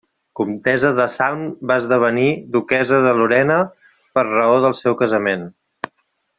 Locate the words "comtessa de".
0.37-1.05